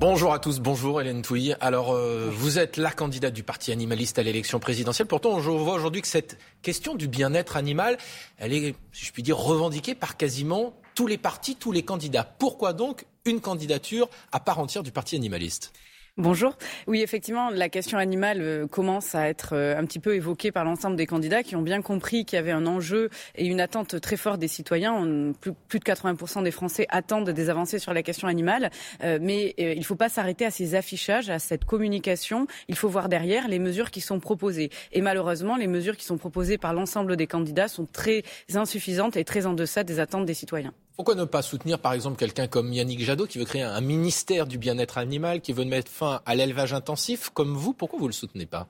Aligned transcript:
Bonjour 0.00 0.32
à 0.32 0.38
tous, 0.38 0.60
bonjour 0.60 1.02
Hélène 1.02 1.20
Touy. 1.20 1.52
Alors, 1.60 1.92
euh, 1.92 2.30
vous 2.32 2.58
êtes 2.58 2.78
la 2.78 2.90
candidate 2.90 3.34
du 3.34 3.42
Parti 3.42 3.70
animaliste 3.70 4.18
à 4.18 4.22
l'élection 4.22 4.58
présidentielle. 4.58 5.06
Pourtant, 5.06 5.40
je 5.40 5.50
vois 5.50 5.74
aujourd'hui 5.74 6.00
que 6.00 6.08
cette 6.08 6.38
question 6.62 6.94
du 6.94 7.06
bien-être 7.06 7.58
animal, 7.58 7.98
elle 8.38 8.54
est, 8.54 8.74
si 8.92 9.04
je 9.04 9.12
puis 9.12 9.22
dire, 9.22 9.36
revendiquée 9.36 9.94
par 9.94 10.16
quasiment 10.16 10.72
tous 10.94 11.06
les 11.06 11.18
partis, 11.18 11.54
tous 11.54 11.70
les 11.70 11.82
candidats. 11.82 12.24
Pourquoi 12.24 12.72
donc 12.72 13.04
une 13.26 13.42
candidature 13.42 14.08
à 14.32 14.40
part 14.40 14.58
entière 14.58 14.82
du 14.82 14.90
Parti 14.90 15.16
animaliste? 15.16 15.70
Bonjour. 16.20 16.54
Oui, 16.86 17.00
effectivement, 17.00 17.48
la 17.48 17.70
question 17.70 17.96
animale 17.96 18.42
euh, 18.42 18.66
commence 18.66 19.14
à 19.14 19.30
être 19.30 19.54
euh, 19.54 19.78
un 19.78 19.86
petit 19.86 19.98
peu 19.98 20.14
évoquée 20.14 20.52
par 20.52 20.66
l'ensemble 20.66 20.94
des 20.96 21.06
candidats 21.06 21.42
qui 21.42 21.56
ont 21.56 21.62
bien 21.62 21.80
compris 21.80 22.26
qu'il 22.26 22.36
y 22.36 22.38
avait 22.38 22.50
un 22.50 22.66
enjeu 22.66 23.08
et 23.36 23.46
une 23.46 23.58
attente 23.58 23.98
très 24.02 24.18
forte 24.18 24.38
des 24.38 24.46
citoyens. 24.46 25.32
plus, 25.40 25.78
de 25.78 25.82
80% 25.82 26.42
des 26.42 26.50
Français 26.50 26.86
attendent 26.90 27.30
des 27.30 27.48
avancées 27.48 27.78
sur 27.78 27.94
la 27.94 28.02
question 28.02 28.28
animale. 28.28 28.70
Euh, 29.02 29.18
mais 29.18 29.54
il 29.56 29.78
ne 29.78 29.82
faut 29.82 29.96
pas 29.96 30.10
s'arrêter 30.10 30.44
à 30.44 30.50
ces 30.50 30.74
affichages, 30.74 31.30
à 31.30 31.38
cette 31.38 31.64
communication. 31.64 32.46
Il 32.68 32.76
faut 32.76 32.90
voir 32.90 33.08
derrière 33.08 33.48
les 33.48 33.58
mesures 33.58 33.90
qui 33.90 34.02
sont 34.02 34.20
proposées. 34.20 34.68
Et 34.92 35.00
malheureusement, 35.00 35.56
les 35.56 35.68
mesures 35.68 35.96
qui 35.96 36.04
sont 36.04 36.18
proposées 36.18 36.58
par 36.58 36.74
l'ensemble 36.74 37.16
des 37.16 37.26
candidats 37.26 37.68
sont 37.68 37.86
très 37.86 38.24
insuffisantes 38.54 39.16
et 39.16 39.24
très 39.24 39.46
en 39.46 39.54
deçà 39.54 39.84
des 39.84 40.00
attentes 40.00 40.26
des 40.26 40.34
citoyens. 40.34 40.74
Pourquoi 41.00 41.14
ne 41.14 41.24
pas 41.24 41.40
soutenir, 41.40 41.78
par 41.78 41.94
exemple, 41.94 42.18
quelqu'un 42.18 42.46
comme 42.46 42.74
Yannick 42.74 43.02
Jadot 43.02 43.26
qui 43.26 43.38
veut 43.38 43.46
créer 43.46 43.62
un 43.62 43.80
ministère 43.80 44.46
du 44.46 44.58
bien-être 44.58 44.98
animal, 44.98 45.40
qui 45.40 45.54
veut 45.54 45.64
mettre 45.64 45.90
fin 45.90 46.20
à 46.26 46.34
l'élevage 46.34 46.74
intensif 46.74 47.30
comme 47.30 47.56
vous? 47.56 47.72
Pourquoi 47.72 47.98
vous 47.98 48.04
ne 48.04 48.10
le 48.10 48.12
soutenez 48.12 48.44
pas? 48.44 48.68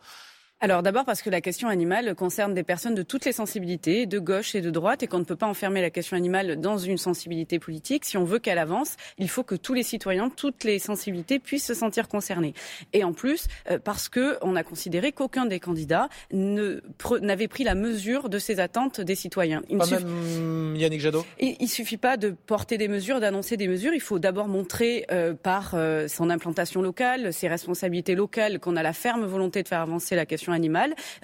Alors 0.62 0.82
d'abord 0.82 1.06
parce 1.06 1.22
que 1.22 1.30
la 1.30 1.40
question 1.40 1.68
animale 1.68 2.14
concerne 2.14 2.52
des 2.52 2.62
personnes 2.62 2.94
de 2.94 3.02
toutes 3.02 3.24
les 3.24 3.32
sensibilités, 3.32 4.04
de 4.04 4.18
gauche 4.18 4.54
et 4.54 4.60
de 4.60 4.68
droite, 4.68 5.02
et 5.02 5.06
qu'on 5.06 5.18
ne 5.18 5.24
peut 5.24 5.36
pas 5.36 5.46
enfermer 5.46 5.80
la 5.80 5.88
question 5.88 6.18
animale 6.18 6.60
dans 6.60 6.76
une 6.76 6.98
sensibilité 6.98 7.58
politique. 7.58 8.04
Si 8.04 8.18
on 8.18 8.24
veut 8.24 8.38
qu'elle 8.38 8.58
avance, 8.58 8.96
il 9.16 9.30
faut 9.30 9.42
que 9.42 9.54
tous 9.54 9.72
les 9.72 9.82
citoyens, 9.82 10.28
toutes 10.28 10.64
les 10.64 10.78
sensibilités 10.78 11.38
puissent 11.38 11.64
se 11.64 11.72
sentir 11.72 12.08
concernés. 12.08 12.52
Et 12.92 13.04
en 13.04 13.14
plus, 13.14 13.46
euh, 13.70 13.78
parce 13.78 14.10
que 14.10 14.36
on 14.42 14.54
a 14.54 14.62
considéré 14.62 15.12
qu'aucun 15.12 15.46
des 15.46 15.60
candidats 15.60 16.10
n'avait 16.30 17.48
pris 17.48 17.64
la 17.64 17.74
mesure 17.74 18.28
de 18.28 18.38
ces 18.38 18.60
attentes 18.60 19.00
des 19.00 19.14
citoyens. 19.14 19.62
Il 19.70 19.78
pas 19.78 19.86
même 19.86 20.76
Yannick 20.76 21.00
Jadot? 21.00 21.24
Il 21.38 21.56
ne 21.58 21.66
suffit 21.66 21.96
pas 21.96 22.18
de 22.18 22.30
porter 22.30 22.76
des 22.76 22.88
mesures, 22.88 23.20
d'annoncer 23.20 23.56
des 23.56 23.66
mesures. 23.66 23.94
Il 23.94 24.00
faut 24.00 24.18
d'abord 24.18 24.48
montrer 24.48 25.06
euh, 25.10 25.32
par 25.32 25.72
euh, 25.72 26.06
son 26.06 26.28
implantation 26.28 26.82
locale, 26.82 27.32
ses 27.32 27.48
responsabilités 27.48 28.14
locales, 28.14 28.60
qu'on 28.60 28.76
a 28.76 28.82
la 28.82 28.92
ferme 28.92 29.24
volonté 29.24 29.62
de 29.62 29.68
faire 29.68 29.80
avancer 29.80 30.16
la 30.16 30.26
question 30.26 30.49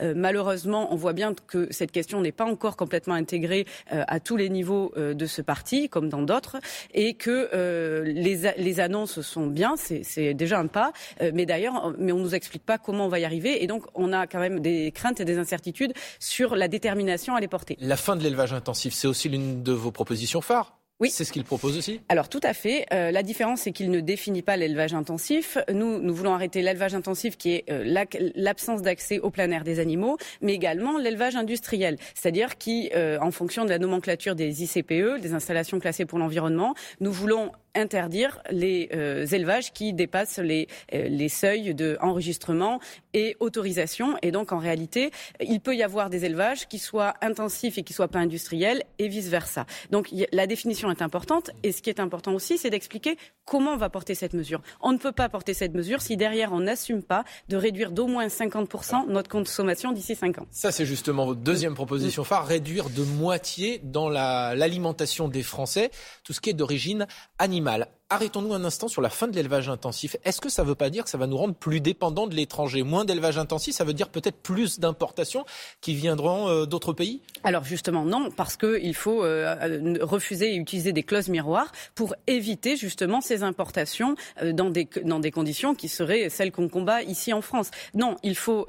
Euh, 0.01 0.13
malheureusement, 0.17 0.93
on 0.93 0.97
voit 0.97 1.13
bien 1.13 1.35
que 1.47 1.69
cette 1.71 1.93
question 1.93 2.21
n'est 2.21 2.33
pas 2.33 2.45
encore 2.45 2.77
complètement 2.77 3.15
intégrée 3.15 3.67
euh, 3.93 4.05
à 4.07 4.21
tous 4.21 4.37
les 4.37 4.49
niveaux 4.49 4.93
euh, 4.97 5.15
de 5.15 5.27
ce 5.27 5.43
parti, 5.43 5.89
comme 5.89 6.09
dans 6.09 6.23
d'autres, 6.23 6.57
et 6.95 7.15
que 7.15 8.03
les, 8.05 8.53
les, 8.57 8.81
annonces 8.81 9.21
sont 9.21 9.47
bien, 9.47 9.75
c'est 9.77 10.35
déjà 10.35 10.59
un 10.59 10.67
pas, 10.67 10.93
mais 11.33 11.47
d'ailleurs, 11.47 11.95
mais 11.99 12.13
on 12.13 12.19
nous 12.19 12.35
explique 12.35 12.65
pas 12.65 12.79
comment 12.79 13.07
on 13.07 13.09
va 13.09 13.19
y 13.19 13.25
arriver, 13.25 13.63
et 13.63 13.67
donc 13.67 13.85
on 13.95 14.13
a 14.13 14.27
quand 14.27 14.39
même 14.39 14.61
des 14.61 14.93
craintes 14.93 15.21
et 15.21 15.25
des 15.25 15.39
incertitudes 15.39 15.93
sur 16.19 16.57
la 16.57 16.69
détermination 16.69 17.35
à 17.35 17.41
les 17.41 17.49
porter. 17.49 17.77
La 17.81 17.97
fin 17.97 18.17
de 18.17 18.23
l'élevage 18.23 18.53
intensif, 18.53 18.95
c'est 18.95 19.09
aussi 19.09 19.29
l'une 19.29 19.63
de 19.63 19.73
vos 19.73 19.91
propositions 19.91 20.41
phares 20.41 20.76
oui. 20.99 21.11
C'est 21.11 21.25
ce 21.25 21.33
qu'il 21.33 21.45
propose 21.45 21.77
aussi 21.77 22.01
Alors 22.09 22.31
tout 22.31 22.41
à 22.43 22.55
fait. 22.55 22.87
Euh, 22.93 23.11
la 23.11 23.23
différence, 23.23 23.61
c'est 23.63 23.73
qu'il 23.73 23.91
ne 23.91 24.01
définit 24.01 24.41
pas 24.41 24.57
l'élevage 24.57 24.95
intensif. 24.95 25.59
Nous, 25.71 25.99
nous 25.99 26.15
voulons 26.15 26.33
arrêter 26.33 26.63
l'élevage 26.63 26.95
intensif 26.95 27.37
qui 27.37 27.53
est 27.53 27.65
euh, 27.71 28.07
l'absence 28.35 28.81
d'accès 28.81 29.19
au 29.19 29.31
plein 29.31 29.51
air 29.51 29.63
des 29.63 29.79
animaux, 29.79 30.17
mais 30.41 30.55
également 30.55 30.97
l'élevage 30.97 31.37
industriel, 31.37 31.99
c'est-à-dire 32.15 32.57
qui, 32.57 32.91
euh, 32.95 33.19
en 33.21 33.31
fonction 33.31 33.67
de 33.67 33.71
la 33.71 33.79
nomenclature 33.79 34.35
des 34.35 34.63
ICPE, 34.63 35.21
des 35.21 35.35
installations 35.35 35.79
classées 35.81 36.07
pour 36.07 36.19
l'environnement, 36.19 36.75
nous 37.01 37.13
voulons 37.13 37.53
interdire 37.77 38.41
les 38.51 38.89
euh, 38.93 39.27
élevages 39.27 39.73
qui 39.73 39.93
dépassent 39.93 40.39
les, 40.39 40.69
euh, 40.95 41.09
les 41.09 41.29
seuils 41.29 41.75
de 41.75 41.97
enregistrement 42.01 42.81
et 43.15 43.37
autorisation. 43.41 44.17
Et 44.23 44.31
donc, 44.31 44.53
en 44.53 44.59
réalité, 44.59 45.11
il 45.41 45.61
peut 45.61 45.77
y 45.77 45.83
avoir 45.83 46.11
des 46.11 46.25
élevages 46.25 46.67
qui 46.69 46.79
soient 46.79 47.15
intensifs 47.21 47.79
et 47.79 47.83
qui 47.83 47.93
soient 47.93 48.09
pas 48.09 48.19
industriels 48.19 48.83
et 48.99 49.09
vice 49.09 49.29
versa. 49.29 49.67
Donc, 49.91 50.13
la 50.33 50.47
définition 50.47 50.91
est 50.91 51.03
importante. 51.03 51.51
Et 51.63 51.73
ce 51.73 51.83
qui 51.83 51.91
est 51.91 52.01
important 52.01 52.35
aussi, 52.35 52.59
c'est 52.59 52.71
d'expliquer 52.71 53.17
comment 53.47 53.73
on 53.73 53.77
va 53.77 53.89
porter 53.89 54.15
cette 54.15 54.35
mesure. 54.35 54.61
On 54.81 54.93
ne 54.93 54.99
peut 54.99 55.13
pas 55.13 55.29
porter 55.29 55.55
cette 55.55 55.75
mesure 55.75 56.03
si 56.03 56.17
derrière 56.17 56.53
on 56.53 56.61
n'assume 56.61 57.03
pas 57.03 57.25
de 57.49 57.57
réduire 57.57 57.91
d'au 57.93 58.07
moins 58.07 58.27
50% 58.27 59.09
notre 59.09 59.31
consommation 59.31 59.93
d'ici 59.93 60.15
5 60.15 60.39
ans. 60.39 60.47
Ça, 60.51 60.73
c'est 60.73 60.87
justement 60.87 61.25
votre 61.27 61.41
deuxième 61.41 61.75
proposition 61.75 62.25
phare, 62.25 62.47
réduire 62.47 62.91
de 62.91 63.03
moitié 63.03 63.81
dans 63.83 64.09
l'alimentation 64.09 65.29
des 65.29 65.43
Français 65.43 65.91
tout 66.25 66.33
ce 66.33 66.41
qui 66.41 66.51
est 66.51 66.55
d'origine 66.55 67.07
animale 67.39 67.67
mal 67.67 67.89
arrêtons-nous 68.09 68.55
un 68.55 68.65
instant 68.65 68.89
sur 68.89 69.03
la 69.03 69.11
fin 69.11 69.27
de 69.27 69.35
l'élevage 69.35 69.69
intensif. 69.69 70.17
Est-ce 70.25 70.41
que 70.41 70.49
ça 70.49 70.63
ne 70.63 70.69
veut 70.69 70.75
pas 70.75 70.91
dire 70.91 71.05
que 71.05 71.11
ça 71.11 71.19
va 71.19 71.27
nous 71.27 71.37
rendre 71.37 71.55
plus 71.55 71.81
dépendants 71.81 72.27
de 72.27 72.35
l'étranger? 72.35 72.83
Moins 72.83 73.05
d'élevage 73.05 73.37
intensif, 73.37 73.75
ça 73.75 73.85
veut 73.85 73.95
dire 73.95 74.09
peut-être 74.11 74.37
plus 74.37 74.79
d'importations 74.79 75.45
qui 75.81 75.95
viendront 75.95 76.49
euh, 76.49 76.67
d'autres 76.67 76.93
pays? 76.93 77.21
Alors 77.43 77.65
justement 77.65 78.05
non, 78.05 78.31
parce 78.31 78.57
qu'il 78.57 78.95
faut 78.95 79.25
euh, 79.25 79.57
euh, 79.61 79.99
refuser 80.03 80.55
et 80.55 80.57
utiliser 80.57 80.93
des 80.93 81.03
clauses 81.03 81.29
miroirs 81.29 81.73
pour 81.95 82.15
éviter 82.27 82.77
justement 82.77 83.21
ces 83.21 83.43
importations 83.43 84.15
dans, 84.53 84.71
des, 84.71 84.89
dans 85.05 85.19
des 85.19 85.31
conditions 85.33 85.75
qui 85.75 85.89
seraient 85.89 86.31
celles 86.31 86.53
qu'on 86.53 86.69
combat 86.69 87.03
ici 87.03 87.33
en 87.33 87.41
France. 87.41 87.71
Non, 87.95 88.17
il 88.23 88.37
faut 88.37 88.67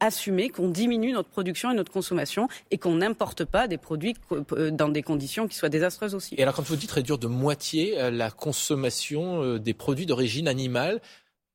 assumer 0.00 0.48
qu'on 0.48 0.68
diminue 0.68 1.12
notre 1.12 1.28
production 1.28 1.70
et 1.70 1.74
notre 1.74 1.92
consommation 1.92 2.48
et 2.70 2.78
qu'on 2.78 2.96
n'importe 2.96 3.44
pas 3.44 3.68
des 3.68 3.78
produits 3.78 4.14
dans 4.72 4.88
des 4.88 5.02
conditions 5.02 5.46
qui 5.46 5.56
soient 5.56 5.68
désastreuses 5.68 6.14
aussi. 6.14 6.34
Et 6.36 6.42
alors 6.42 6.54
quand 6.54 6.62
vous 6.62 6.76
dites 6.76 6.90
réduire 6.90 7.18
de 7.18 7.26
moitié 7.26 8.10
la 8.10 8.30
consommation, 8.30 8.79
euh, 8.84 9.58
des 9.58 9.74
produits 9.74 10.06
d'origine 10.06 10.48
animale 10.48 11.00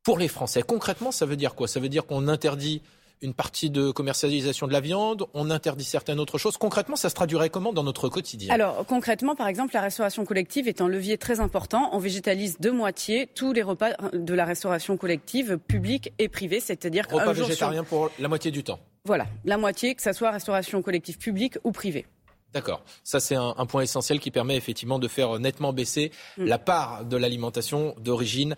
pour 0.03 0.17
les 0.17 0.27
Français. 0.27 0.61
Concrètement, 0.61 1.11
ça 1.11 1.25
veut 1.25 1.35
dire 1.35 1.55
quoi? 1.55 1.67
Ça 1.67 1.79
veut 1.79 1.89
dire 1.89 2.05
qu'on 2.05 2.27
interdit 2.27 2.81
une 3.21 3.33
partie 3.33 3.69
de 3.69 3.91
commercialisation 3.91 4.67
de 4.67 4.73
la 4.73 4.81
viande, 4.81 5.25
on 5.33 5.49
interdit 5.49 5.83
certaines 5.83 6.19
autres 6.19 6.37
choses. 6.37 6.57
Concrètement, 6.57 6.95
ça 6.95 7.09
se 7.09 7.15
traduirait 7.15 7.49
comment 7.49 7.73
dans 7.73 7.83
notre 7.83 8.09
quotidien? 8.09 8.53
Alors, 8.53 8.85
concrètement, 8.85 9.35
par 9.35 9.47
exemple, 9.47 9.73
la 9.73 9.81
restauration 9.81 10.25
collective 10.25 10.67
est 10.67 10.81
un 10.81 10.87
levier 10.87 11.17
très 11.17 11.39
important. 11.39 11.89
On 11.93 11.99
végétalise 11.99 12.59
de 12.59 12.69
moitié 12.71 13.27
tous 13.33 13.53
les 13.53 13.63
repas 13.63 13.91
de 14.13 14.33
la 14.33 14.45
restauration 14.45 14.97
collective, 14.97 15.57
publique 15.57 16.11
et 16.19 16.27
privée, 16.27 16.59
c'est-à-dire 16.59 17.05
repas 17.09 17.33
végétarien 17.33 17.83
pour 17.83 18.11
la 18.19 18.27
moitié 18.27 18.51
du 18.51 18.63
temps. 18.63 18.79
Voilà, 19.05 19.27
la 19.45 19.57
moitié, 19.57 19.95
que 19.95 20.01
ce 20.01 20.13
soit 20.13 20.31
restauration 20.31 20.81
collective 20.81 21.17
publique 21.17 21.57
ou 21.63 21.71
privée. 21.71 22.05
D'accord. 22.55 22.81
Ça, 23.03 23.19
c'est 23.19 23.35
un, 23.35 23.53
point 23.65 23.81
essentiel 23.81 24.21
qui 24.21 24.31
permet 24.31 24.55
effectivement 24.55 24.97
de 24.97 25.09
faire 25.09 25.39
nettement 25.39 25.73
baisser 25.73 26.11
mm. 26.37 26.45
la 26.45 26.57
part 26.57 27.03
de 27.03 27.17
l'alimentation 27.17 27.93
d'origine 27.99 28.55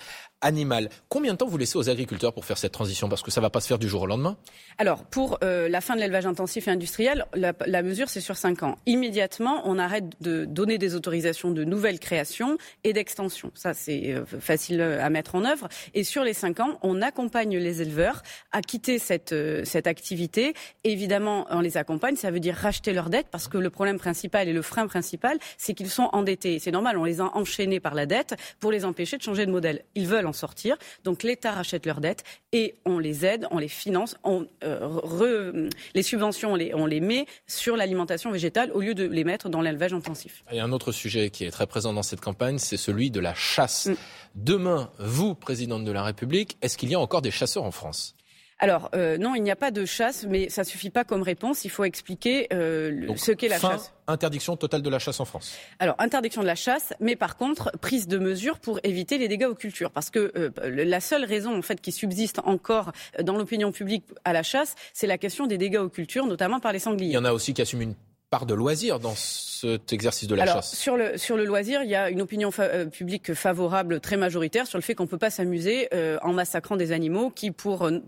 Combien 1.09 1.33
de 1.33 1.37
temps 1.37 1.47
vous 1.47 1.57
laissez 1.57 1.77
aux 1.77 1.89
agriculteurs 1.89 2.31
pour 2.31 2.45
faire 2.45 2.59
cette 2.59 2.71
transition 2.71 3.09
Parce 3.09 3.23
que 3.23 3.31
ça 3.31 3.41
ne 3.41 3.45
va 3.45 3.49
pas 3.49 3.59
se 3.59 3.67
faire 3.67 3.79
du 3.79 3.87
jour 3.87 4.03
au 4.03 4.05
lendemain. 4.05 4.37
Alors, 4.77 5.03
pour 5.03 5.39
euh, 5.43 5.67
la 5.67 5.81
fin 5.81 5.95
de 5.95 5.99
l'élevage 5.99 6.27
intensif 6.27 6.67
et 6.67 6.71
industriel, 6.71 7.25
la, 7.33 7.81
mesure, 7.81 8.07
c'est 8.07 8.21
sur 8.21 8.37
5 8.37 8.61
ans. 8.61 8.77
Immédiatement, 8.85 9.63
on 9.65 9.79
arrête 9.79 10.05
de 10.21 10.45
donner 10.45 10.77
des 10.77 10.93
autorisations 10.93 11.49
de 11.49 11.63
nouvelles 11.63 11.99
créations 11.99 12.57
et 12.83 12.93
d'extension. 12.93 13.51
Ça, 13.55 13.73
c'est 13.73 14.13
euh, 14.13 14.25
facile 14.25 14.81
à 14.81 15.09
mettre 15.09 15.33
en 15.33 15.43
œuvre. 15.43 15.69
Et 15.95 16.03
sur 16.03 16.23
les 16.23 16.33
5 16.33 16.59
ans, 16.59 16.79
on 16.83 17.01
accompagne 17.01 17.57
les 17.57 17.81
éleveurs 17.81 18.21
à 18.51 18.61
quitter 18.61 18.99
cette, 18.99 19.33
euh, 19.33 19.63
cette 19.65 19.87
activité. 19.87 20.53
évidemment, 20.83 21.47
on 21.49 21.61
les 21.61 21.77
accompagne, 21.77 22.15
ça 22.15 22.29
veut 22.29 22.39
dire 22.39 22.55
racheter 22.55 22.93
leurs 22.93 23.09
dettes, 23.09 23.27
parce 23.31 23.47
que 23.47 23.57
le 23.57 23.71
problème 23.71 23.97
principal 23.97 24.47
et 24.47 24.53
le 24.53 24.61
frein 24.61 24.85
principal, 24.85 25.39
c'est 25.57 25.73
qu'ils 25.73 25.89
sont 25.89 26.09
endettés. 26.13 26.59
C'est 26.59 26.71
normal, 26.71 26.97
on 26.97 27.05
les 27.05 27.21
a 27.21 27.35
enchaînés 27.35 27.79
par 27.79 27.95
la 27.95 28.05
dette 28.05 28.35
pour 28.59 28.71
les 28.71 28.85
empêcher 28.85 29.17
de 29.17 29.23
changer 29.23 29.47
de 29.47 29.51
modèle. 29.51 29.83
Ils 29.95 30.07
veulent 30.07 30.26
en 30.27 30.33
sortir. 30.33 30.77
Donc 31.03 31.23
l'État 31.23 31.51
rachète 31.51 31.85
leurs 31.85 32.01
dettes 32.01 32.23
et 32.51 32.75
on 32.85 32.99
les 32.99 33.25
aide, 33.25 33.47
on 33.51 33.57
les 33.57 33.67
finance, 33.67 34.15
on, 34.23 34.47
euh, 34.63 35.69
les 35.95 36.03
subventions, 36.03 36.53
on 36.53 36.55
les, 36.55 36.73
on 36.73 36.85
les 36.85 36.99
met 36.99 37.25
sur 37.47 37.75
l'alimentation 37.75 38.31
végétale 38.31 38.71
au 38.71 38.81
lieu 38.81 38.93
de 38.93 39.05
les 39.05 39.23
mettre 39.23 39.49
dans 39.49 39.61
l'élevage 39.61 39.93
intensif. 39.93 40.43
Il 40.51 40.57
y 40.57 40.59
a 40.59 40.63
un 40.63 40.71
autre 40.71 40.91
sujet 40.91 41.29
qui 41.29 41.45
est 41.45 41.51
très 41.51 41.67
présent 41.67 41.93
dans 41.93 42.03
cette 42.03 42.21
campagne, 42.21 42.57
c'est 42.57 42.77
celui 42.77 43.11
de 43.11 43.19
la 43.19 43.33
chasse. 43.33 43.87
Mm. 43.87 43.95
Demain, 44.35 44.91
vous, 44.99 45.35
présidente 45.35 45.83
de 45.83 45.91
la 45.91 46.03
République, 46.03 46.57
est-ce 46.61 46.77
qu'il 46.77 46.89
y 46.89 46.95
a 46.95 46.99
encore 46.99 47.21
des 47.21 47.31
chasseurs 47.31 47.63
en 47.63 47.71
France? 47.71 48.15
Alors 48.59 48.89
euh, 48.95 49.17
non, 49.17 49.35
il 49.35 49.43
n'y 49.43 49.51
a 49.51 49.55
pas 49.55 49.71
de 49.71 49.85
chasse, 49.85 50.25
mais 50.27 50.49
ça 50.49 50.63
suffit 50.63 50.89
pas 50.89 51.03
comme 51.03 51.21
réponse. 51.21 51.63
Il 51.65 51.69
faut 51.69 51.83
expliquer 51.83 52.47
euh, 52.53 53.13
ce 53.15 53.31
qu'est 53.31 53.47
la 53.47 53.59
chasse. 53.59 53.93
Interdiction 54.07 54.55
totale 54.55 54.81
de 54.81 54.89
la 54.89 54.99
chasse 54.99 55.19
en 55.19 55.25
France. 55.25 55.55
Alors 55.79 55.95
interdiction 55.99 56.41
de 56.41 56.47
la 56.47 56.55
chasse, 56.55 56.93
mais 56.99 57.15
par 57.15 57.37
contre 57.37 57.71
prise 57.79 58.07
de 58.07 58.17
mesures 58.17 58.59
pour 58.59 58.79
éviter 58.83 59.17
les 59.17 59.27
dégâts 59.27 59.45
aux 59.45 59.55
cultures, 59.55 59.91
parce 59.91 60.09
que 60.09 60.31
euh, 60.35 60.49
la 60.63 60.99
seule 61.01 61.25
raison 61.25 61.55
en 61.55 61.61
fait 61.61 61.81
qui 61.81 61.91
subsiste 61.91 62.39
encore 62.45 62.93
dans 63.21 63.37
l'opinion 63.37 63.71
publique 63.71 64.05
à 64.25 64.33
la 64.33 64.43
chasse, 64.43 64.75
c'est 64.93 65.07
la 65.07 65.17
question 65.17 65.45
des 65.45 65.57
dégâts 65.57 65.77
aux 65.77 65.89
cultures, 65.89 66.25
notamment 66.25 66.59
par 66.59 66.71
les 66.71 66.79
sangliers. 66.79 67.11
Il 67.11 67.13
y 67.13 67.17
en 67.17 67.25
a 67.25 67.33
aussi 67.33 67.53
qui 67.53 67.61
assument 67.61 67.81
une 67.81 67.95
part 68.29 68.45
de 68.45 68.53
loisir 68.53 68.99
dans 68.99 69.15
cet 69.15 69.93
exercice 69.93 70.27
de 70.27 70.35
la 70.35 70.43
Alors, 70.43 70.55
chasse? 70.55 70.75
sur 70.75 70.97
le, 70.97 71.17
sur 71.17 71.37
le 71.37 71.45
loisir, 71.45 71.81
il 71.81 71.89
y 71.89 71.95
a 71.95 72.09
une 72.09 72.21
opinion 72.21 72.49
euh, 72.59 72.85
publique 72.85 73.33
favorable 73.33 74.01
très 74.01 74.17
majoritaire 74.17 74.67
sur 74.67 74.77
le 74.77 74.83
fait 74.83 74.95
qu'on 74.95 75.03
ne 75.03 75.07
peut 75.07 75.17
pas 75.17 75.29
s'amuser 75.29 75.87
euh, 75.93 76.17
en 76.21 76.33
massacrant 76.33 76.75
des 76.75 76.91
animaux 76.91 77.29
qui, 77.29 77.51
pour 77.51 77.83
euh, 77.83 77.99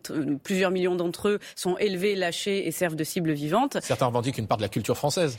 plusieurs 0.44 0.72
millions 0.72 0.96
d'entre 0.96 1.30
eux, 1.30 1.40
sont 1.56 1.78
élevés, 1.78 2.16
lâchés 2.16 2.68
et 2.68 2.72
servent 2.72 2.98
de 2.98 3.04
cible 3.06 3.32
vivante. 3.32 3.78
Certains 3.82 4.08
revendiquent 4.08 4.38
une 4.38 4.48
part 4.48 4.58
de 4.58 4.64
la 4.64 4.70
culture 4.70 4.98
française. 4.98 5.38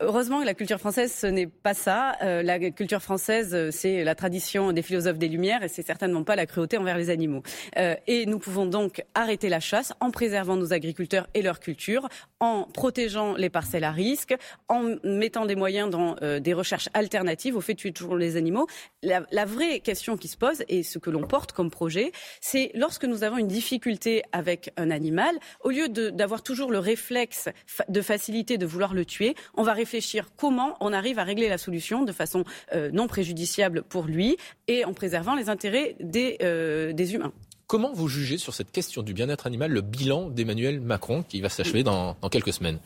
heureusement 0.00 0.40
que 0.40 0.46
la 0.46 0.54
culture 0.54 0.78
française, 0.78 1.12
ce 1.14 1.26
n'est 1.26 1.46
pas 1.46 1.74
ça. 1.74 2.16
la 2.22 2.58
culture 2.70 3.02
française, 3.02 3.70
c'est 3.70 4.04
la 4.04 4.14
tradition 4.14 4.72
des 4.72 4.82
philosophes 4.82 5.18
des 5.18 5.28
Lumières 5.28 5.62
et 5.62 5.68
c'est 5.68 5.86
certainement 5.86 6.24
pas 6.24 6.36
la 6.36 6.46
cruauté 6.46 6.78
envers 6.78 6.96
les 6.96 7.10
animaux. 7.10 7.42
et 7.76 8.26
nous 8.26 8.38
pouvons 8.38 8.66
donc 8.66 9.04
arrêter 9.14 9.48
la 9.48 9.60
chasse 9.60 9.92
en 10.00 10.10
préservant 10.10 10.56
nos 10.56 10.72
agriculteurs 10.72 11.26
et 11.34 11.42
leur 11.42 11.60
culture, 11.60 12.08
en 12.40 12.64
protégeant 12.64 13.34
les 13.34 13.50
parcelles 13.50 13.84
à 13.84 13.90
risque, 13.90 14.34
en 14.68 14.94
mettant 15.02 15.46
des 15.46 15.56
moyens 15.56 15.90
dans 15.90 16.16
euh, 16.22 16.40
des 16.40 16.54
recherches 16.54 16.88
alternatives 16.94 17.56
au 17.56 17.60
fait 17.60 17.74
de 17.74 17.78
tuer 17.78 17.92
toujours 17.92 18.16
les 18.16 18.36
animaux. 18.36 18.66
La, 19.02 19.44
vraie 19.44 19.80
question 19.80 20.16
qui 20.16 20.28
se 20.28 20.36
pose, 20.36 20.62
et 20.68 20.82
ce 20.82 20.98
que 20.98 21.10
l'on 21.10 21.22
porte 21.22 21.52
comme 21.52 21.70
projet, 21.70 22.12
c'est 22.40 22.70
lorsque 22.74 23.04
nous 23.04 23.24
avons 23.24 23.38
une 23.38 23.48
difficulté 23.48 24.22
avec 24.32 24.72
un 24.76 24.90
animal, 24.90 25.34
au 25.62 25.70
lieu 25.70 25.88
d'avoir 25.88 26.42
toujours 26.42 26.70
le 26.70 26.78
réflexe 26.78 27.48
de 27.88 28.00
facilité 28.02 28.58
de 28.58 28.66
vouloir 28.66 28.94
le 28.94 29.04
tuer, 29.04 29.34
on 29.54 29.62
va 29.62 29.72
réfléchir 29.72 30.28
comment 30.36 30.76
on 30.80 30.92
arrive 30.92 31.18
à 31.18 31.24
régler 31.24 31.48
la 31.48 31.58
solution 31.58 32.02
de 32.02 32.12
façon 32.12 32.44
euh, 32.74 32.90
non 32.92 33.06
préjudiciable 33.06 33.82
pour 33.82 34.04
lui 34.04 34.36
et 34.66 34.84
en 34.84 34.92
préservant 34.92 35.34
les 35.34 35.48
intérêts 35.48 35.96
des, 36.00 36.38
euh, 36.42 36.92
des 36.92 37.14
humains. 37.14 37.32
Comment 37.68 37.92
vous 37.92 38.08
jugez 38.08 38.38
sur 38.38 38.54
cette 38.54 38.72
question 38.72 39.02
du 39.02 39.12
bien-être 39.12 39.46
animal 39.46 39.70
le 39.70 39.82
bilan 39.82 40.30
d'Emmanuel 40.30 40.80
Macron 40.80 41.22
qui 41.22 41.42
va 41.42 41.50
s'achever 41.50 41.82
dans, 41.82 42.16
dans 42.22 42.30
quelques 42.30 42.54
semaines? 42.54 42.78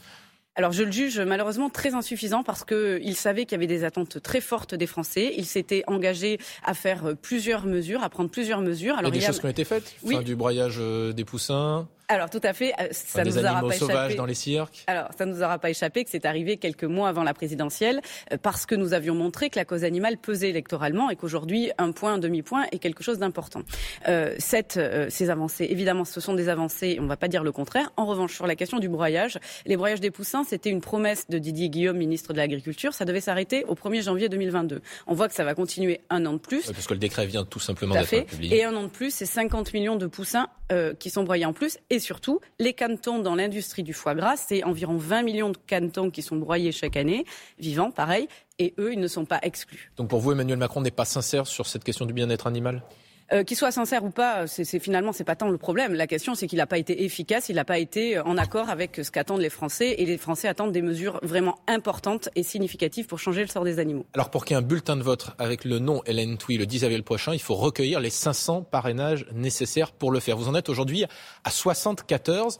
Alors 0.56 0.72
je 0.72 0.82
le 0.82 0.90
juge 0.90 1.20
malheureusement 1.20 1.70
très 1.70 1.94
insuffisant 1.94 2.42
parce 2.42 2.64
qu'il 2.64 3.14
savait 3.14 3.44
qu'il 3.44 3.52
y 3.52 3.54
avait 3.54 3.68
des 3.68 3.84
attentes 3.84 4.20
très 4.20 4.40
fortes 4.40 4.74
des 4.74 4.88
Français. 4.88 5.34
Il 5.36 5.46
s'était 5.46 5.84
engagé 5.86 6.38
à 6.64 6.74
faire 6.74 7.14
plusieurs 7.22 7.64
mesures, 7.64 8.02
à 8.02 8.10
prendre 8.10 8.28
plusieurs 8.28 8.60
mesures. 8.60 8.98
Alors, 8.98 9.12
il 9.12 9.14
y 9.14 9.18
a 9.18 9.20
des 9.20 9.26
choses 9.26 9.38
qui 9.38 9.46
ont 9.46 9.50
été 9.50 9.64
faites, 9.64 9.94
oui. 10.02 10.22
du 10.24 10.34
broyage 10.34 10.78
euh, 10.80 11.12
des 11.12 11.24
poussins. 11.24 11.88
Alors 12.08 12.30
tout 12.30 12.40
à 12.42 12.52
fait, 12.52 12.72
euh, 12.80 12.88
ça 12.92 13.24
ne 13.24 13.30
nous 13.30 13.38
aura 13.38 13.60
pas 13.60 13.74
échappé. 13.74 14.14
dans 14.14 14.26
les 14.26 14.34
cirques. 14.34 14.84
Alors 14.86 15.08
ça 15.16 15.24
nous 15.24 15.42
aura 15.42 15.58
pas 15.58 15.70
échappé 15.70 16.04
que 16.04 16.10
c'est 16.10 16.26
arrivé 16.26 16.56
quelques 16.56 16.84
mois 16.84 17.08
avant 17.08 17.22
la 17.22 17.34
présidentielle 17.34 18.00
euh, 18.32 18.36
parce 18.40 18.66
que 18.66 18.74
nous 18.74 18.92
avions 18.92 19.14
montré 19.14 19.50
que 19.50 19.58
la 19.58 19.64
cause 19.64 19.84
animale 19.84 20.16
pesait 20.18 20.50
électoralement 20.50 21.10
et 21.10 21.16
qu'aujourd'hui 21.16 21.70
un 21.78 21.92
point, 21.92 22.14
un 22.14 22.18
demi-point 22.18 22.66
est 22.72 22.78
quelque 22.78 23.02
chose 23.02 23.18
d'important. 23.18 23.62
Euh, 24.08 24.34
cette, 24.38 24.76
euh, 24.76 25.06
ces 25.08 25.30
avancées, 25.30 25.66
évidemment, 25.70 26.04
ce 26.04 26.20
sont 26.20 26.34
des 26.34 26.48
avancées. 26.48 26.96
On 27.00 27.04
ne 27.04 27.08
va 27.08 27.16
pas 27.16 27.28
dire 27.28 27.44
le 27.44 27.52
contraire. 27.52 27.92
En 27.96 28.06
revanche, 28.06 28.34
sur 28.34 28.46
la 28.46 28.56
question 28.56 28.78
du 28.78 28.88
broyage, 28.88 29.38
les 29.66 29.76
broyages 29.76 30.00
des 30.00 30.10
poussins, 30.10 30.44
c'était 30.44 30.70
une 30.70 30.80
promesse 30.80 31.28
de 31.28 31.38
Didier 31.38 31.68
Guillaume, 31.68 31.96
ministre 31.96 32.32
de 32.32 32.38
l'Agriculture. 32.38 32.94
Ça 32.94 33.04
devait 33.04 33.20
s'arrêter 33.20 33.64
au 33.64 33.74
1er 33.74 34.02
janvier 34.02 34.28
2022. 34.28 34.82
On 35.06 35.14
voit 35.14 35.28
que 35.28 35.34
ça 35.34 35.44
va 35.44 35.54
continuer 35.54 36.00
un 36.10 36.26
an 36.26 36.34
de 36.34 36.38
plus. 36.38 36.70
parce 36.70 36.86
que 36.86 36.94
le 36.94 37.00
décret 37.00 37.26
vient 37.26 37.44
tout 37.44 37.60
simplement 37.60 37.94
d'être 37.94 38.26
publié. 38.26 38.58
Et 38.58 38.64
un 38.64 38.74
an 38.74 38.84
de 38.84 38.88
plus, 38.88 39.14
c'est 39.14 39.26
50 39.26 39.72
millions 39.72 39.96
de 39.96 40.06
poussins 40.06 40.48
euh, 40.72 40.94
qui 40.94 41.10
sont 41.10 41.24
broyés 41.24 41.44
en 41.44 41.52
plus. 41.52 41.78
Et 41.90 41.98
surtout, 42.02 42.40
les 42.58 42.74
canetons 42.74 43.18
dans 43.18 43.34
l'industrie 43.34 43.82
du 43.82 43.94
foie 43.94 44.14
gras, 44.14 44.36
c'est 44.36 44.62
environ 44.64 44.96
20 44.96 45.22
millions 45.22 45.50
de 45.50 45.56
canetons 45.66 46.10
qui 46.10 46.22
sont 46.22 46.36
broyés 46.36 46.72
chaque 46.72 46.96
année, 46.96 47.24
vivants, 47.58 47.90
pareil. 47.90 48.28
Et 48.58 48.74
eux, 48.78 48.92
ils 48.92 49.00
ne 49.00 49.08
sont 49.08 49.24
pas 49.24 49.40
exclus. 49.42 49.90
Donc 49.96 50.08
pour 50.08 50.20
vous, 50.20 50.32
Emmanuel 50.32 50.58
Macron 50.58 50.82
n'est 50.82 50.90
pas 50.90 51.04
sincère 51.04 51.46
sur 51.46 51.66
cette 51.66 51.84
question 51.84 52.04
du 52.04 52.12
bien-être 52.12 52.46
animal? 52.46 52.82
Euh, 53.32 53.44
qu'il 53.44 53.56
soit 53.56 53.70
sincère 53.70 54.04
ou 54.04 54.10
pas, 54.10 54.46
c'est 54.46 54.78
finalement 54.78 55.12
c'est 55.12 55.24
pas 55.24 55.36
tant 55.36 55.48
le 55.48 55.58
problème. 55.58 55.94
La 55.94 56.06
question 56.06 56.34
c'est 56.34 56.46
qu'il 56.46 56.58
n'a 56.58 56.66
pas 56.66 56.78
été 56.78 57.04
efficace, 57.04 57.48
il 57.48 57.56
n'a 57.56 57.64
pas 57.64 57.78
été 57.78 58.18
en 58.18 58.36
accord 58.36 58.68
avec 58.70 59.00
ce 59.02 59.10
qu'attendent 59.10 59.40
les 59.40 59.50
Français 59.50 59.94
et 59.98 60.06
les 60.06 60.18
Français 60.18 60.48
attendent 60.48 60.72
des 60.72 60.82
mesures 60.82 61.18
vraiment 61.22 61.58
importantes 61.66 62.28
et 62.34 62.42
significatives 62.42 63.06
pour 63.06 63.18
changer 63.18 63.42
le 63.42 63.48
sort 63.48 63.64
des 63.64 63.78
animaux. 63.78 64.06
Alors 64.14 64.30
pour 64.30 64.44
qu'il 64.44 64.56
y 64.56 64.60
ait 64.60 64.62
un 64.62 64.66
bulletin 64.66 64.96
de 64.96 65.02
vote 65.02 65.30
avec 65.38 65.64
le 65.64 65.78
nom 65.78 66.02
Hélène 66.04 66.36
Touy 66.36 66.58
le 66.58 66.66
10 66.66 66.84
avril 66.84 67.02
prochain, 67.02 67.32
il 67.32 67.40
faut 67.40 67.54
recueillir 67.54 68.00
les 68.00 68.10
500 68.10 68.62
parrainages 68.62 69.26
nécessaires 69.32 69.92
pour 69.92 70.10
le 70.10 70.20
faire. 70.20 70.36
Vous 70.36 70.48
en 70.48 70.54
êtes 70.54 70.68
aujourd'hui 70.68 71.04
à 71.44 71.50
74. 71.50 72.58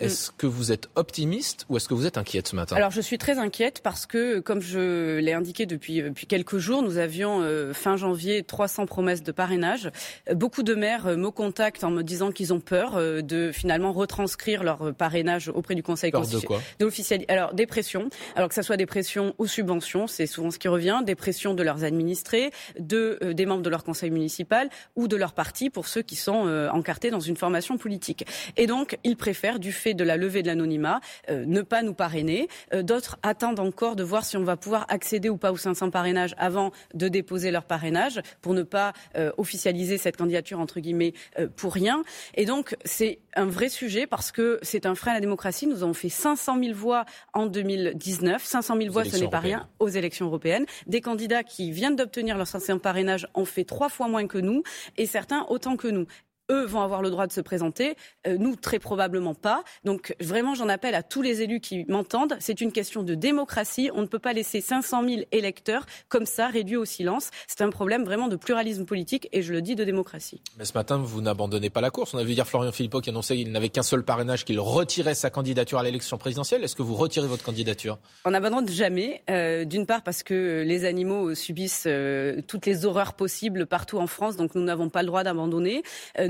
Mm. 0.00 0.04
Est-ce 0.04 0.30
que 0.30 0.46
vous 0.46 0.72
êtes 0.72 0.88
optimiste 0.96 1.66
ou 1.68 1.76
est-ce 1.76 1.88
que 1.88 1.94
vous 1.94 2.06
êtes 2.06 2.18
inquiète 2.18 2.48
ce 2.48 2.56
matin? 2.56 2.76
Alors 2.76 2.90
je 2.90 3.00
suis 3.00 3.18
très 3.18 3.38
inquiète 3.38 3.80
parce 3.82 4.06
que, 4.06 4.40
comme 4.40 4.60
je 4.60 5.18
l'ai 5.18 5.32
indiqué 5.32 5.66
depuis, 5.66 6.00
euh, 6.00 6.08
depuis 6.08 6.26
quelques 6.26 6.58
jours, 6.58 6.82
nous 6.82 6.98
avions 6.98 7.40
euh, 7.42 7.72
fin 7.72 7.96
janvier 7.96 8.42
300 8.42 8.86
promesses 8.86 9.22
de 9.22 9.32
parrainage. 9.32 9.90
Euh, 10.28 10.34
beaucoup 10.34 10.62
de 10.62 10.74
maires 10.74 11.16
me 11.16 11.30
contactent 11.30 11.84
en 11.84 11.90
me 11.90 12.02
disant 12.02 12.32
qu'ils 12.32 12.52
ont 12.52 12.60
peur 12.60 12.96
de 13.22 13.50
finalement 13.52 13.92
retranscrire 13.92 14.62
leur 14.62 14.94
parrainage 14.94 15.48
auprès 15.48 15.74
du 15.74 15.82
Conseil 15.82 16.10
constitutionnel. 16.10 16.60
De 16.78 17.24
quoi? 17.26 17.34
Alors 17.34 17.54
des 17.54 17.66
pressions. 17.66 18.08
Alors 18.36 18.48
que 18.48 18.54
ce 18.54 18.62
soit 18.62 18.76
des 18.76 18.86
pressions 18.86 19.34
aux 19.38 19.46
subventions, 19.46 20.06
c'est 20.06 20.26
souvent 20.26 20.50
ce 20.50 20.58
qui 20.58 20.68
revient, 20.68 21.02
des 21.04 21.14
pressions 21.14 21.54
de 21.54 21.62
leurs 21.62 21.84
administrés, 21.84 22.50
de 22.78 23.18
des 23.32 23.46
membres 23.46 23.62
de 23.62 23.70
leur 23.70 23.84
conseil 23.84 24.10
municipal 24.10 24.68
ou 24.96 25.08
de 25.08 25.16
leur 25.16 25.32
parti 25.32 25.70
pour 25.70 25.88
ceux 25.88 26.02
qui 26.02 26.16
sont 26.16 26.48
encartés 26.72 27.10
dans 27.10 27.20
une 27.20 27.36
formation 27.36 27.76
politique. 27.78 28.26
Et 28.56 28.66
donc 28.66 28.98
ils 29.04 29.16
préfèrent 29.16 29.58
du 29.58 29.72
fait 29.72 29.83
de 29.92 30.04
la 30.04 30.16
levée 30.16 30.42
de 30.42 30.46
l'anonymat, 30.46 31.00
euh, 31.28 31.44
ne 31.46 31.60
pas 31.60 31.82
nous 31.82 31.92
parrainer. 31.92 32.48
Euh, 32.72 32.82
d'autres 32.82 33.18
attendent 33.22 33.60
encore 33.60 33.96
de 33.96 34.02
voir 34.02 34.24
si 34.24 34.38
on 34.38 34.44
va 34.44 34.56
pouvoir 34.56 34.86
accéder 34.88 35.28
ou 35.28 35.36
pas 35.36 35.52
aux 35.52 35.58
500 35.58 35.90
parrainages 35.90 36.34
avant 36.38 36.72
de 36.94 37.08
déposer 37.08 37.50
leur 37.50 37.64
parrainage 37.64 38.22
pour 38.40 38.54
ne 38.54 38.62
pas 38.62 38.94
euh, 39.16 39.32
officialiser 39.36 39.98
cette 39.98 40.16
candidature 40.16 40.60
entre 40.60 40.80
guillemets 40.80 41.12
pour 41.56 41.74
rien. 41.74 42.04
Et 42.34 42.46
donc 42.46 42.76
c'est 42.84 43.18
un 43.34 43.46
vrai 43.46 43.68
sujet 43.68 44.06
parce 44.06 44.32
que 44.32 44.58
c'est 44.62 44.86
un 44.86 44.94
frein 44.94 45.10
à 45.10 45.14
la 45.14 45.20
démocratie. 45.20 45.66
Nous 45.66 45.82
avons 45.82 45.94
fait 45.94 46.08
500 46.08 46.58
000 46.62 46.74
voix 46.74 47.04
en 47.32 47.46
2019. 47.46 48.44
500 48.44 48.76
000 48.76 48.92
voix, 48.92 49.04
ce 49.04 49.16
n'est 49.16 49.28
pas 49.28 49.40
rien 49.40 49.68
aux 49.80 49.88
élections 49.88 50.26
européennes. 50.26 50.66
Des 50.86 51.00
candidats 51.00 51.42
qui 51.42 51.72
viennent 51.72 51.96
d'obtenir 51.96 52.36
leur 52.36 52.46
500 52.46 52.78
parrainage 52.78 53.26
ont 53.34 53.44
fait 53.44 53.64
trois 53.64 53.88
fois 53.88 54.08
moins 54.08 54.26
que 54.26 54.38
nous 54.38 54.62
et 54.96 55.06
certains 55.06 55.44
autant 55.48 55.76
que 55.76 55.88
nous 55.88 56.06
eux 56.50 56.64
vont 56.64 56.80
avoir 56.82 57.02
le 57.02 57.10
droit 57.10 57.26
de 57.26 57.32
se 57.32 57.40
présenter, 57.40 57.96
euh, 58.26 58.36
nous 58.38 58.56
très 58.56 58.78
probablement 58.78 59.34
pas. 59.34 59.62
Donc 59.84 60.14
vraiment, 60.20 60.54
j'en 60.54 60.68
appelle 60.68 60.94
à 60.94 61.02
tous 61.02 61.22
les 61.22 61.42
élus 61.42 61.60
qui 61.60 61.84
m'entendent. 61.88 62.36
C'est 62.40 62.60
une 62.60 62.72
question 62.72 63.02
de 63.02 63.14
démocratie. 63.14 63.90
On 63.94 64.02
ne 64.02 64.06
peut 64.06 64.18
pas 64.18 64.32
laisser 64.32 64.60
500 64.60 65.08
000 65.08 65.22
électeurs 65.32 65.86
comme 66.08 66.26
ça 66.26 66.48
réduits 66.48 66.76
au 66.76 66.84
silence. 66.84 67.30
C'est 67.46 67.62
un 67.62 67.70
problème 67.70 68.04
vraiment 68.04 68.28
de 68.28 68.36
pluralisme 68.36 68.84
politique 68.84 69.28
et 69.32 69.42
je 69.42 69.52
le 69.52 69.62
dis 69.62 69.74
de 69.74 69.84
démocratie. 69.84 70.40
Mais 70.58 70.64
ce 70.64 70.74
matin, 70.74 70.98
vous 70.98 71.20
n'abandonnez 71.20 71.70
pas 71.70 71.80
la 71.80 71.90
course. 71.90 72.14
On 72.14 72.18
a 72.18 72.24
vu 72.24 72.32
hier 72.32 72.46
Florian 72.46 72.72
Philippot 72.72 73.00
qui 73.00 73.10
annonçait 73.10 73.36
qu'il 73.36 73.50
n'avait 73.50 73.68
qu'un 73.68 73.82
seul 73.82 74.04
parrainage, 74.04 74.44
qu'il 74.44 74.60
retirait 74.60 75.14
sa 75.14 75.30
candidature 75.30 75.78
à 75.78 75.82
l'élection 75.82 76.18
présidentielle. 76.18 76.62
Est-ce 76.64 76.76
que 76.76 76.82
vous 76.82 76.94
retirez 76.94 77.26
votre 77.26 77.44
candidature? 77.44 77.98
On 78.24 78.30
n'abandonne 78.30 78.68
jamais. 78.68 79.22
Euh, 79.30 79.64
D'une 79.64 79.86
part 79.86 80.02
parce 80.02 80.22
que 80.22 80.62
les 80.66 80.84
animaux 80.84 81.34
subissent 81.34 81.84
euh, 81.86 82.40
toutes 82.46 82.66
les 82.66 82.84
horreurs 82.84 83.14
possibles 83.14 83.66
partout 83.66 83.98
en 83.98 84.06
France, 84.06 84.36
donc 84.36 84.54
nous 84.54 84.62
n'avons 84.62 84.88
pas 84.88 85.02
le 85.02 85.06
droit 85.06 85.22
d'abandonner. 85.22 85.82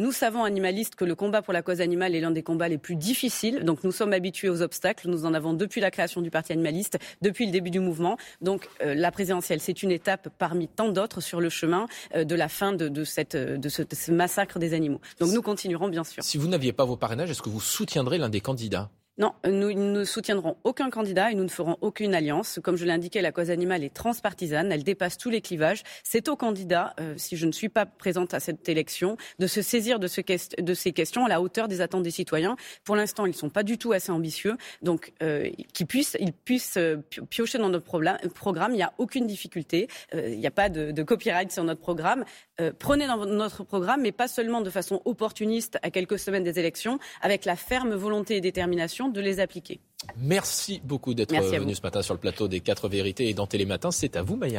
Nous 0.05 0.12
savons, 0.12 0.45
animalistes, 0.45 0.97
que 0.97 1.06
le 1.06 1.15
combat 1.15 1.41
pour 1.41 1.55
la 1.55 1.62
cause 1.62 1.81
animale 1.81 2.15
est 2.15 2.21
l'un 2.21 2.31
des 2.31 2.43
combats 2.43 2.69
les 2.69 2.77
plus 2.77 2.95
difficiles. 2.95 3.65
Donc 3.65 3.85
nous 3.85 3.91
sommes 3.91 4.12
habitués 4.12 4.51
aux 4.51 4.61
obstacles. 4.61 5.09
Nous 5.09 5.25
en 5.25 5.33
avons 5.33 5.55
depuis 5.55 5.81
la 5.81 5.91
création 5.91 6.21
du 6.21 6.31
Parti 6.31 6.53
animaliste, 6.53 6.99
depuis 7.23 7.47
le 7.47 7.53
début 7.53 7.71
du 7.71 7.81
mouvement. 7.81 8.19
Donc 8.43 8.69
euh, 8.83 8.95
la 8.95 9.11
présidentielle, 9.11 9.61
c'est 9.61 9.83
une 9.83 9.91
étape 9.91 10.29
parmi 10.37 10.69
tant 10.69 10.91
d'autres 10.91 11.23
sur 11.23 11.41
le 11.41 11.49
chemin 11.49 11.87
euh, 12.15 12.25
de 12.25 12.34
la 12.34 12.51
fin 12.51 12.75
de, 12.75 13.05
cette, 13.05 13.34
de, 13.34 13.69
ce, 13.70 13.81
de 13.81 13.94
ce 13.94 14.13
massacre 14.13 14.58
des 14.58 14.75
animaux. 14.75 15.01
Donc 15.20 15.31
nous 15.32 15.41
continuerons, 15.41 15.89
bien 15.89 16.05
sûr. 16.05 16.23
Si 16.23 16.37
vous 16.37 16.49
n'aviez 16.49 16.75
pas 16.75 16.84
vos 16.84 16.99
parrainages, 16.99 17.31
est-ce 17.31 17.41
que 17.41 17.49
vous 17.49 17.63
soutiendrez 17.63 18.19
l'un 18.19 18.29
des 18.29 18.43
candidats? 18.43 18.91
Non, 19.17 19.33
nous 19.44 19.73
ne 19.73 20.05
soutiendrons 20.05 20.56
aucun 20.65 20.91
candidat 20.91 21.31
et 21.31 21.37
nous 21.37 21.44
ne 21.44 21.49
ferons 21.49 21.77
aucune 21.83 22.17
alliance. 22.17 22.59
Comme 22.65 22.77
je 22.77 22.85
l'ai 22.85 22.91
indiqué, 22.91 23.21
la 23.21 23.31
cause 23.31 23.51
animale 23.51 23.85
est 23.85 23.94
transpartisane, 23.94 24.73
elle 24.73 24.83
dépasse 24.83 25.19
tous 25.19 25.31
les 25.31 25.41
clivages. 25.41 25.85
C'est 26.03 26.29
au 26.29 26.35
candidat, 26.35 26.94
euh, 26.99 27.15
si 27.17 27.37
je 27.37 27.47
ne 27.47 27.53
suis 27.53 27.69
pas 27.69 27.87
présente 27.87 28.35
à 28.35 28.41
cette 28.41 28.69
élection, 28.69 29.17
de 29.39 29.47
se 29.47 29.63
saisir 29.63 30.01
de, 30.01 30.09
ces 30.09 30.93
questions 30.93 31.25
à 31.25 31.29
la 31.29 31.41
hauteur 31.41 31.69
des 31.69 31.81
attentes 31.81 32.03
des 32.03 32.11
citoyens. 32.11 32.56
Pour 32.83 32.97
l'instant, 32.97 33.25
ils 33.25 33.31
ne 33.31 33.37
sont 33.37 33.51
pas 33.51 33.63
du 33.63 33.79
tout 33.79 33.93
assez 33.93 34.11
ambitieux, 34.11 34.56
donc 34.83 35.13
euh, 35.23 35.49
qu'ils 35.73 35.87
puissent, 35.87 36.17
ils 36.19 36.33
puissent 36.33 36.77
euh, 36.77 36.97
piocher 37.31 37.59
dans 37.59 37.69
notre 37.69 37.85
programme. 38.35 38.73
Il 38.73 38.77
n'y 38.77 38.83
a 38.83 38.94
aucune 38.99 39.29
difficulté, 39.29 39.87
il 40.13 40.39
n'y 40.41 40.47
a 40.47 40.51
pas 40.51 40.69
de, 40.69 40.91
de, 40.91 41.03
copyright 41.05 41.53
sur 41.53 41.63
notre 41.63 41.81
programme. 41.81 42.25
prenez 42.79 43.06
dans 43.06 43.25
notre 43.27 43.63
programme, 43.63 44.01
mais 44.03 44.13
pas 44.13 44.29
seulement 44.29 44.61
de 44.61 44.71
façon 44.71 45.03
opportuniste 45.05 45.79
à 45.83 45.91
quelques 45.91 46.19
semaines 46.19 46.44
des 46.44 46.59
élections, 46.59 46.99
avec 47.23 47.44
la 47.44 47.56
ferme 47.56 47.94
volonté 47.94 48.37
et 48.37 48.41
détermination 48.41 49.04
de 49.08 49.20
les 49.20 49.41
appliquer. 49.41 49.81
Merci 50.17 50.81
beaucoup 50.84 51.15
d'être 51.15 51.34
venu 51.34 51.75
ce 51.75 51.82
matin 51.82 52.03
sur 52.03 52.15
le 52.15 52.20
plateau 52.20 52.49
des 52.49 52.61
4 52.61 52.89
vérités 52.89 53.29
et 53.29 53.34
dans 53.34 53.46
Télématin. 53.46 53.91
C'est 53.91 54.17
à 54.17 54.23
vous, 54.23 54.37
Maya. 54.37 54.53